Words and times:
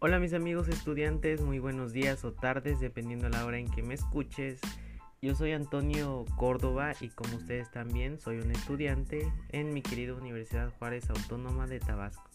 Hola 0.00 0.20
mis 0.20 0.32
amigos 0.32 0.68
estudiantes, 0.68 1.40
muy 1.40 1.58
buenos 1.58 1.92
días 1.92 2.24
o 2.24 2.32
tardes 2.32 2.78
dependiendo 2.78 3.28
la 3.28 3.44
hora 3.44 3.58
en 3.58 3.68
que 3.68 3.82
me 3.82 3.94
escuches. 3.94 4.60
Yo 5.20 5.34
soy 5.34 5.50
Antonio 5.50 6.24
Córdoba 6.36 6.92
y 7.00 7.08
como 7.08 7.34
ustedes 7.34 7.68
también 7.72 8.20
soy 8.20 8.38
un 8.38 8.52
estudiante 8.52 9.28
en 9.48 9.74
mi 9.74 9.82
querida 9.82 10.14
Universidad 10.14 10.72
Juárez 10.78 11.10
Autónoma 11.10 11.66
de 11.66 11.80
Tabasco. 11.80 12.30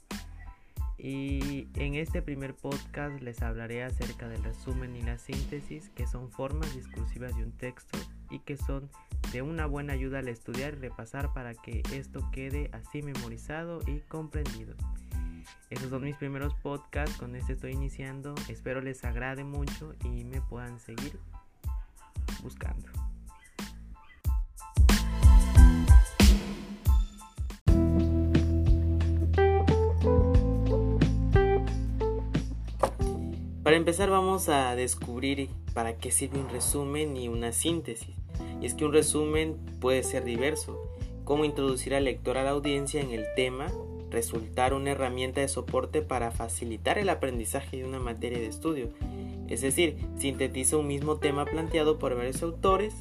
Y 0.98 1.70
en 1.76 1.95
este 1.95 2.21
primer 2.21 2.54
podcast 2.54 3.21
les 3.21 3.41
hablaré 3.41 3.85
acerca 3.85 4.27
del 4.27 4.43
resumen 4.43 4.98
y 4.98 5.02
la 5.02 5.18
síntesis, 5.18 5.90
que 5.91 6.05
son 6.05 6.32
formas 6.32 6.76
discursivas 6.76 7.34
de 7.38 7.45
un 7.45 7.54
texto 7.54 7.98
y 8.30 8.40
que 8.40 8.57
son 8.57 8.90
de 9.32 9.41
una 9.41 9.68
buena 9.68 9.93
ayuda 9.93 10.20
al 10.20 10.27
estudiar 10.27 10.73
y 10.73 10.80
repasar 10.80 11.32
para 11.32 11.54
que 11.54 11.82
esto 11.93 12.30
quede 12.34 12.70
así 12.73 13.02
memorizado 13.02 13.80
y 13.88 14.02
comprendido. 14.02 14.76
Esos 15.70 15.89
son 15.89 16.03
mis 16.03 16.15
primeros 16.15 16.53
podcasts, 16.55 17.17
con 17.17 17.35
este 17.35 17.53
estoy 17.53 17.71
iniciando, 17.71 18.35
espero 18.49 18.81
les 18.81 19.03
agrade 19.03 19.43
mucho 19.43 19.93
y 20.03 20.23
me 20.23 20.41
puedan 20.41 20.79
seguir 20.79 21.20
buscando. 22.41 22.88
Para 33.63 33.77
empezar 33.77 34.09
vamos 34.09 34.49
a 34.49 34.75
descubrir 34.75 35.49
para 35.73 35.98
qué 35.98 36.12
sirve 36.12 36.37
un 36.37 36.49
resumen 36.49 37.15
y 37.15 37.29
una 37.29 37.53
síntesis. 37.53 38.15
Y 38.62 38.65
es 38.65 38.73
que 38.73 38.84
un 38.85 38.91
resumen 38.91 39.57
puede 39.79 40.03
ser 40.03 40.25
diverso, 40.25 40.79
como 41.23 41.46
introducir 41.46 41.96
al 41.96 42.03
lector 42.03 42.37
a 42.37 42.43
la 42.43 42.51
audiencia 42.51 43.01
en 43.01 43.12
el 43.12 43.25
tema, 43.35 43.71
resultar 44.13 44.73
una 44.73 44.91
herramienta 44.91 45.41
de 45.41 45.49
soporte 45.49 46.01
para 46.01 46.31
facilitar 46.31 46.97
el 46.97 47.09
aprendizaje 47.09 47.77
de 47.77 47.85
una 47.85 47.99
materia 47.99 48.39
de 48.39 48.47
estudio, 48.47 48.89
es 49.49 49.61
decir, 49.61 49.97
sintetiza 50.17 50.77
un 50.77 50.87
mismo 50.87 51.17
tema 51.17 51.43
planteado 51.43 51.99
por 51.99 52.15
varios 52.15 52.41
autores 52.41 52.93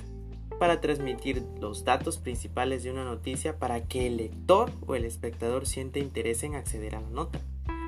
para 0.58 0.80
transmitir 0.80 1.42
los 1.60 1.84
datos 1.84 2.18
principales 2.18 2.82
de 2.82 2.90
una 2.90 3.04
noticia 3.04 3.58
para 3.58 3.86
que 3.86 4.06
el 4.06 4.16
lector 4.16 4.70
o 4.86 4.94
el 4.94 5.04
espectador 5.04 5.66
sienta 5.66 5.98
interés 5.98 6.42
en 6.42 6.54
acceder 6.54 6.96
a 6.96 7.00
la 7.00 7.10
nota. 7.10 7.40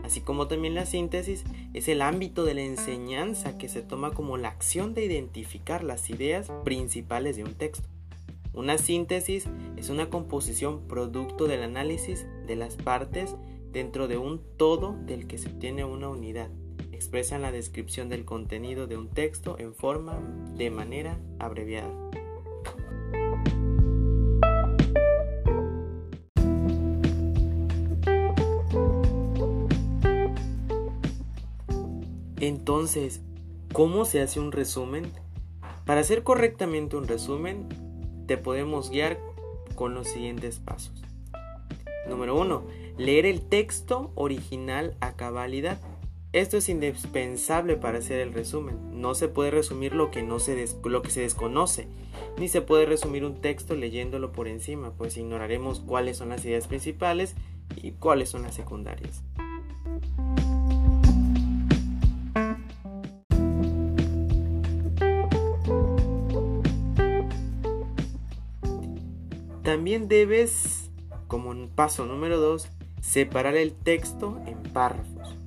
Así 0.04 0.20
como 0.20 0.48
también 0.48 0.74
la 0.74 0.84
síntesis 0.84 1.44
es 1.72 1.88
el 1.88 2.02
ámbito 2.02 2.44
de 2.44 2.54
la 2.54 2.62
enseñanza 2.62 3.56
que 3.56 3.68
se 3.68 3.80
toma 3.80 4.10
como 4.10 4.36
la 4.36 4.48
acción 4.48 4.92
de 4.92 5.04
identificar 5.04 5.82
las 5.82 6.10
ideas 6.10 6.52
principales 6.64 7.36
de 7.36 7.44
un 7.44 7.54
texto. 7.54 7.88
Una 8.54 8.78
síntesis 8.78 9.46
es 9.76 9.90
una 9.90 10.08
composición 10.10 10.86
producto 10.86 11.46
del 11.46 11.62
análisis 11.62 12.26
de 12.46 12.56
las 12.56 12.76
partes 12.76 13.34
dentro 13.72 14.08
de 14.08 14.16
un 14.16 14.40
todo 14.56 14.96
del 15.06 15.26
que 15.26 15.38
se 15.38 15.48
obtiene 15.48 15.84
una 15.84 16.08
unidad 16.08 16.48
expresan 17.04 17.42
la 17.42 17.52
descripción 17.52 18.08
del 18.08 18.24
contenido 18.24 18.86
de 18.86 18.96
un 18.96 19.08
texto 19.08 19.58
en 19.58 19.74
forma 19.74 20.18
de 20.56 20.70
manera 20.70 21.18
abreviada. 21.38 21.92
Entonces, 32.40 33.20
¿cómo 33.74 34.06
se 34.06 34.22
hace 34.22 34.40
un 34.40 34.50
resumen? 34.50 35.12
Para 35.84 36.00
hacer 36.00 36.22
correctamente 36.22 36.96
un 36.96 37.06
resumen, 37.06 37.68
te 38.26 38.36
podemos 38.36 38.90
guiar 38.90 39.18
con 39.74 39.94
los 39.94 40.08
siguientes 40.08 40.58
pasos. 40.58 41.02
Número 42.08 42.38
1. 42.38 42.64
Leer 42.98 43.26
el 43.26 43.40
texto 43.40 44.12
original 44.14 44.96
a 45.00 45.14
cabalidad. 45.14 45.80
Esto 46.32 46.56
es 46.56 46.68
indispensable 46.68 47.76
para 47.76 47.98
hacer 47.98 48.20
el 48.20 48.32
resumen. 48.32 49.00
No 49.00 49.14
se 49.14 49.28
puede 49.28 49.50
resumir 49.50 49.94
lo 49.94 50.10
que, 50.10 50.22
no 50.22 50.38
se 50.38 50.66
lo 50.84 51.02
que 51.02 51.10
se 51.10 51.20
desconoce, 51.20 51.86
ni 52.38 52.48
se 52.48 52.60
puede 52.60 52.86
resumir 52.86 53.24
un 53.24 53.40
texto 53.40 53.74
leyéndolo 53.74 54.32
por 54.32 54.48
encima, 54.48 54.92
pues 54.92 55.16
ignoraremos 55.16 55.80
cuáles 55.80 56.16
son 56.16 56.30
las 56.30 56.44
ideas 56.44 56.66
principales 56.66 57.34
y 57.76 57.92
cuáles 57.92 58.30
son 58.30 58.42
las 58.42 58.54
secundarias. 58.54 59.22
También 69.64 70.08
debes, 70.08 70.90
como 71.26 71.54
paso 71.68 72.04
número 72.04 72.38
2, 72.38 72.68
separar 73.00 73.56
el 73.56 73.72
texto 73.72 74.38
en 74.46 74.62
párrafos. 74.62 75.38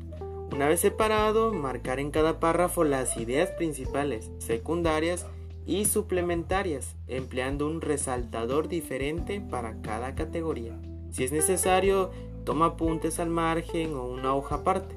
Una 0.52 0.68
vez 0.68 0.80
separado, 0.80 1.54
marcar 1.54 2.00
en 2.00 2.10
cada 2.10 2.40
párrafo 2.40 2.84
las 2.84 3.16
ideas 3.18 3.52
principales, 3.52 4.32
secundarias 4.40 5.28
y 5.68 5.86
suplementarias, 5.86 6.96
empleando 7.08 7.68
un 7.68 7.80
resaltador 7.80 8.68
diferente 8.68 9.40
para 9.40 9.80
cada 9.84 10.16
categoría. 10.16 10.76
Si 11.12 11.24
es 11.24 11.32
necesario, 11.32 12.10
toma 12.44 12.66
apuntes 12.66 13.20
al 13.20 13.30
margen 13.30 13.94
o 13.94 14.08
una 14.08 14.34
hoja 14.34 14.56
aparte. 14.56 14.96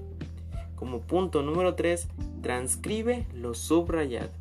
Como 0.76 1.02
punto 1.02 1.42
número 1.42 1.74
3, 1.74 2.08
transcribe 2.40 3.26
lo 3.34 3.52
subrayado. 3.52 4.39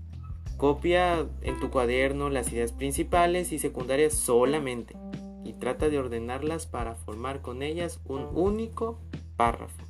Copia 0.60 1.26
en 1.42 1.58
tu 1.62 1.70
cuaderno 1.70 2.30
las 2.30 2.52
ideas 2.52 2.74
principales 2.74 3.54
y 3.54 3.60
secundarias 3.60 4.14
solamente 4.14 4.94
y 5.46 5.54
trata 5.54 5.88
de 5.88 5.98
ordenarlas 5.98 6.68
para 6.68 6.96
formar 6.96 7.42
con 7.42 7.64
ellas 7.64 8.02
un 8.04 8.28
único 8.34 9.00
párrafo. 9.38 9.82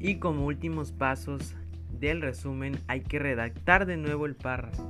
Y 0.00 0.16
como 0.16 0.46
últimos 0.46 0.90
pasos 0.90 1.54
del 2.00 2.22
resumen 2.22 2.76
hay 2.88 3.02
que 3.02 3.20
redactar 3.20 3.86
de 3.86 3.98
nuevo 3.98 4.26
el 4.26 4.34
párrafo, 4.34 4.82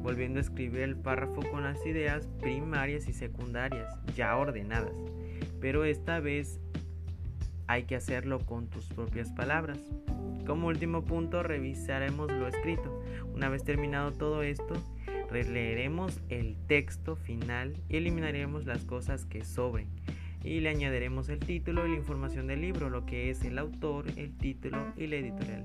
volviendo 0.00 0.38
a 0.38 0.42
escribir 0.42 0.82
el 0.82 0.94
párrafo 0.94 1.42
con 1.50 1.64
las 1.64 1.84
ideas 1.84 2.28
primarias 2.38 3.08
y 3.08 3.12
secundarias 3.12 3.98
ya 4.14 4.36
ordenadas, 4.36 4.94
pero 5.60 5.84
esta 5.84 6.20
vez 6.20 6.60
hay 7.66 7.84
que 7.84 7.96
hacerlo 7.96 8.40
con 8.40 8.68
tus 8.68 8.86
propias 8.86 9.30
palabras. 9.32 9.78
Como 10.46 10.68
último 10.68 11.04
punto 11.04 11.42
revisaremos 11.42 12.32
lo 12.32 12.48
escrito. 12.48 13.02
Una 13.34 13.48
vez 13.48 13.62
terminado 13.62 14.10
todo 14.12 14.42
esto, 14.42 14.74
releeremos 15.30 16.20
el 16.28 16.56
texto 16.66 17.14
final 17.14 17.74
y 17.88 17.96
eliminaremos 17.96 18.66
las 18.66 18.84
cosas 18.84 19.24
que 19.24 19.44
sobren 19.44 19.88
y 20.42 20.60
le 20.60 20.70
añadiremos 20.70 21.28
el 21.28 21.38
título 21.38 21.86
y 21.86 21.90
la 21.90 21.96
información 21.96 22.46
del 22.46 22.62
libro, 22.62 22.90
lo 22.90 23.04
que 23.04 23.30
es 23.30 23.44
el 23.44 23.58
autor, 23.58 24.06
el 24.16 24.36
título 24.36 24.92
y 24.96 25.06
la 25.06 25.16
editorial. 25.16 25.64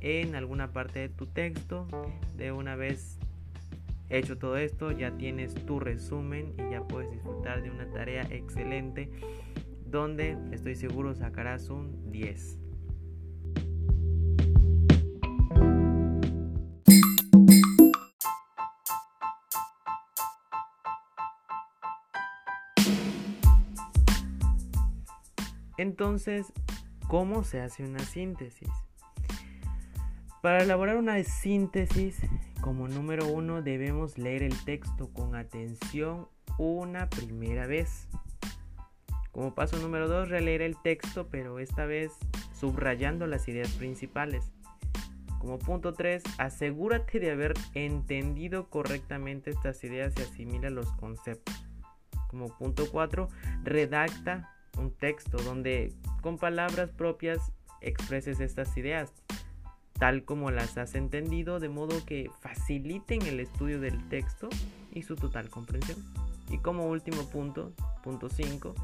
En 0.00 0.34
alguna 0.34 0.72
parte 0.72 1.00
de 1.00 1.08
tu 1.08 1.26
texto, 1.26 1.88
de 2.36 2.52
una 2.52 2.76
vez 2.76 3.17
hecho 4.10 4.38
todo 4.38 4.56
esto, 4.56 4.90
ya 4.92 5.16
tienes 5.16 5.54
tu 5.54 5.80
resumen 5.80 6.54
y 6.58 6.72
ya 6.72 6.86
puedes 6.86 7.10
disfrutar 7.10 7.62
de 7.62 7.70
una 7.70 7.90
tarea 7.90 8.22
excelente 8.30 9.10
donde 9.86 10.36
estoy 10.52 10.74
seguro 10.74 11.14
sacarás 11.14 11.70
un 11.70 12.10
10. 12.10 12.58
Entonces, 25.78 26.52
¿cómo 27.06 27.44
se 27.44 27.60
hace 27.60 27.84
una 27.84 28.00
síntesis? 28.00 28.68
Para 30.42 30.62
elaborar 30.62 30.96
una 30.98 31.22
síntesis, 31.24 32.20
como 32.60 32.86
número 32.86 33.26
uno 33.26 33.60
debemos 33.60 34.18
leer 34.18 34.44
el 34.44 34.64
texto 34.64 35.12
con 35.12 35.34
atención 35.34 36.28
una 36.58 37.10
primera 37.10 37.66
vez. 37.66 38.08
Como 39.32 39.54
paso 39.54 39.78
número 39.78 40.08
dos, 40.08 40.28
releer 40.28 40.62
el 40.62 40.80
texto, 40.80 41.28
pero 41.28 41.58
esta 41.58 41.86
vez 41.86 42.12
subrayando 42.52 43.26
las 43.26 43.48
ideas 43.48 43.70
principales. 43.72 44.52
Como 45.40 45.58
punto 45.58 45.92
3, 45.92 46.22
asegúrate 46.38 47.20
de 47.20 47.30
haber 47.30 47.54
entendido 47.74 48.68
correctamente 48.68 49.50
estas 49.50 49.82
ideas 49.84 50.12
y 50.18 50.22
asimila 50.22 50.70
los 50.70 50.92
conceptos. 50.92 51.54
Como 52.28 52.48
punto 52.58 52.90
4, 52.90 53.28
redacta 53.64 54.52
un 54.76 54.92
texto 54.92 55.38
donde 55.38 55.92
con 56.20 56.38
palabras 56.38 56.90
propias 56.90 57.52
expreses 57.80 58.40
estas 58.40 58.76
ideas, 58.76 59.12
tal 59.98 60.24
como 60.24 60.50
las 60.50 60.78
has 60.78 60.94
entendido, 60.94 61.60
de 61.60 61.68
modo 61.68 62.04
que 62.06 62.30
faciliten 62.40 63.22
el 63.22 63.40
estudio 63.40 63.80
del 63.80 64.08
texto 64.08 64.48
y 64.92 65.02
su 65.02 65.16
total 65.16 65.50
comprensión. 65.50 65.98
Y 66.50 66.58
como 66.58 66.86
último 66.86 67.28
punto, 67.28 67.72
punto 68.02 68.28
5, 68.28 68.74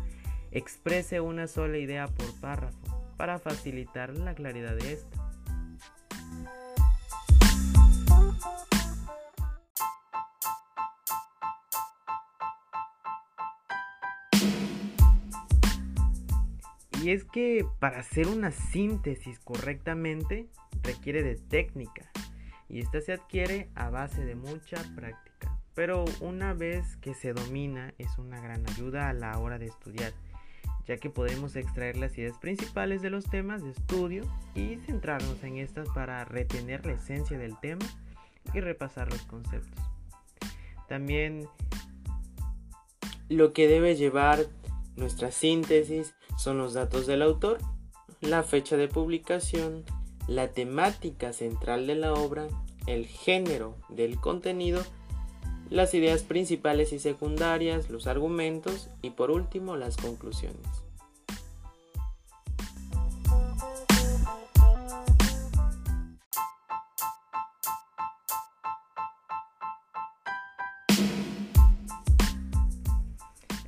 exprese 0.50 1.20
una 1.20 1.46
sola 1.46 1.78
idea 1.78 2.08
por 2.08 2.32
párrafo 2.40 2.76
para 3.16 3.38
facilitar 3.38 4.16
la 4.16 4.34
claridad 4.34 4.76
de 4.76 4.92
esta. 4.94 5.24
Y 17.02 17.10
es 17.10 17.24
que 17.24 17.66
para 17.80 18.00
hacer 18.00 18.28
una 18.28 18.50
síntesis 18.50 19.38
correctamente, 19.38 20.48
requiere 20.84 21.22
de 21.22 21.34
técnica 21.36 22.10
y 22.68 22.80
esta 22.80 23.00
se 23.00 23.12
adquiere 23.12 23.68
a 23.74 23.90
base 23.90 24.24
de 24.24 24.34
mucha 24.34 24.76
práctica. 24.94 25.58
Pero 25.74 26.04
una 26.20 26.54
vez 26.54 26.96
que 26.98 27.14
se 27.14 27.32
domina 27.32 27.92
es 27.98 28.16
una 28.18 28.40
gran 28.40 28.68
ayuda 28.70 29.08
a 29.08 29.12
la 29.12 29.36
hora 29.38 29.58
de 29.58 29.66
estudiar, 29.66 30.12
ya 30.86 30.96
que 30.98 31.10
podemos 31.10 31.56
extraer 31.56 31.96
las 31.96 32.16
ideas 32.16 32.38
principales 32.38 33.02
de 33.02 33.10
los 33.10 33.24
temas 33.24 33.62
de 33.62 33.70
estudio 33.70 34.22
y 34.54 34.76
centrarnos 34.86 35.42
en 35.42 35.56
estas 35.56 35.88
para 35.88 36.24
retener 36.24 36.86
la 36.86 36.92
esencia 36.92 37.38
del 37.38 37.58
tema 37.58 37.84
y 38.52 38.60
repasar 38.60 39.10
los 39.10 39.22
conceptos. 39.22 39.84
También 40.88 41.48
lo 43.28 43.52
que 43.52 43.66
debe 43.66 43.96
llevar 43.96 44.46
nuestra 44.96 45.32
síntesis 45.32 46.14
son 46.36 46.58
los 46.58 46.74
datos 46.74 47.06
del 47.06 47.22
autor, 47.22 47.58
la 48.20 48.42
fecha 48.42 48.76
de 48.76 48.88
publicación, 48.88 49.84
la 50.26 50.48
temática 50.48 51.32
central 51.32 51.86
de 51.86 51.94
la 51.94 52.14
obra, 52.14 52.46
el 52.86 53.06
género 53.06 53.76
del 53.88 54.20
contenido, 54.20 54.82
las 55.70 55.94
ideas 55.94 56.22
principales 56.22 56.92
y 56.92 56.98
secundarias, 56.98 57.90
los 57.90 58.06
argumentos 58.06 58.90
y 59.02 59.10
por 59.10 59.30
último 59.30 59.76
las 59.76 59.96
conclusiones. 59.96 60.84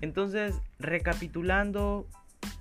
Entonces, 0.00 0.54
recapitulando 0.78 2.06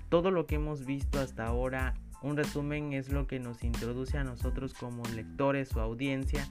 todo 0.08 0.30
lo 0.30 0.46
que 0.46 0.56
hemos 0.56 0.84
visto 0.84 1.20
hasta 1.20 1.46
ahora, 1.46 1.94
un 2.22 2.36
resumen 2.36 2.92
es 2.92 3.10
lo 3.10 3.26
que 3.26 3.38
nos 3.38 3.62
introduce 3.62 4.18
a 4.18 4.24
nosotros 4.24 4.74
como 4.74 5.02
lectores 5.14 5.74
o 5.76 5.80
audiencia 5.80 6.48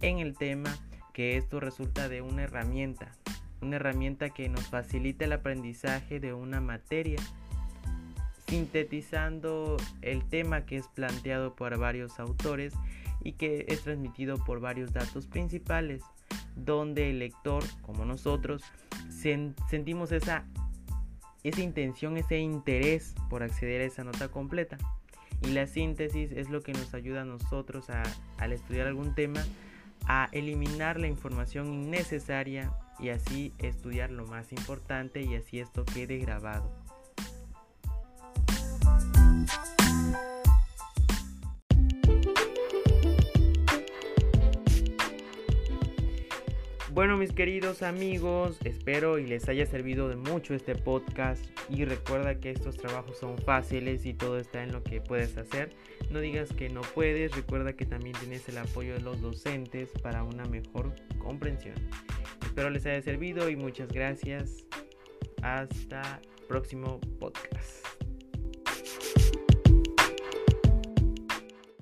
en 0.00 0.18
el 0.18 0.36
tema, 0.36 0.76
que 1.12 1.36
esto 1.36 1.60
resulta 1.60 2.08
de 2.08 2.20
una 2.20 2.42
herramienta, 2.42 3.10
una 3.62 3.76
herramienta 3.76 4.30
que 4.30 4.48
nos 4.48 4.66
facilita 4.66 5.24
el 5.24 5.32
aprendizaje 5.32 6.20
de 6.20 6.34
una 6.34 6.60
materia, 6.60 7.18
sintetizando 8.46 9.76
el 10.02 10.24
tema 10.28 10.66
que 10.66 10.76
es 10.76 10.86
planteado 10.88 11.54
por 11.56 11.78
varios 11.78 12.20
autores 12.20 12.74
y 13.22 13.32
que 13.32 13.64
es 13.68 13.82
transmitido 13.82 14.36
por 14.44 14.60
varios 14.60 14.92
datos 14.92 15.26
principales, 15.26 16.02
donde 16.54 17.10
el 17.10 17.18
lector, 17.18 17.64
como 17.82 18.04
nosotros, 18.04 18.62
sentimos 19.08 20.12
esa, 20.12 20.44
esa 21.42 21.62
intención, 21.62 22.16
ese 22.16 22.38
interés 22.38 23.14
por 23.28 23.42
acceder 23.42 23.80
a 23.80 23.84
esa 23.84 24.04
nota 24.04 24.28
completa. 24.28 24.78
Y 25.42 25.48
la 25.48 25.66
síntesis 25.66 26.32
es 26.32 26.50
lo 26.50 26.62
que 26.62 26.72
nos 26.72 26.94
ayuda 26.94 27.22
a 27.22 27.24
nosotros 27.24 27.90
a, 27.90 28.02
al 28.38 28.52
estudiar 28.52 28.86
algún 28.86 29.14
tema 29.14 29.44
a 30.06 30.28
eliminar 30.32 31.00
la 31.00 31.08
información 31.08 31.72
innecesaria 31.72 32.72
y 32.98 33.08
así 33.10 33.52
estudiar 33.58 34.10
lo 34.10 34.26
más 34.26 34.52
importante 34.52 35.22
y 35.22 35.34
así 35.34 35.60
esto 35.60 35.84
quede 35.84 36.18
grabado. 36.18 36.85
Bueno 46.96 47.18
mis 47.18 47.32
queridos 47.32 47.82
amigos, 47.82 48.56
espero 48.64 49.18
y 49.18 49.26
les 49.26 49.50
haya 49.50 49.66
servido 49.66 50.08
de 50.08 50.16
mucho 50.16 50.54
este 50.54 50.74
podcast 50.74 51.44
y 51.68 51.84
recuerda 51.84 52.40
que 52.40 52.50
estos 52.50 52.78
trabajos 52.78 53.18
son 53.18 53.36
fáciles 53.36 54.06
y 54.06 54.14
todo 54.14 54.38
está 54.38 54.62
en 54.62 54.72
lo 54.72 54.82
que 54.82 55.02
puedes 55.02 55.36
hacer. 55.36 55.76
No 56.08 56.20
digas 56.20 56.54
que 56.54 56.70
no 56.70 56.80
puedes, 56.80 57.36
recuerda 57.36 57.74
que 57.74 57.84
también 57.84 58.16
tienes 58.18 58.48
el 58.48 58.56
apoyo 58.56 58.94
de 58.94 59.00
los 59.00 59.20
docentes 59.20 59.90
para 60.02 60.22
una 60.22 60.46
mejor 60.46 60.94
comprensión. 61.18 61.74
Espero 62.42 62.70
les 62.70 62.86
haya 62.86 63.02
servido 63.02 63.50
y 63.50 63.56
muchas 63.56 63.88
gracias. 63.92 64.64
Hasta 65.42 66.22
próximo 66.48 66.98
podcast. 67.20 67.95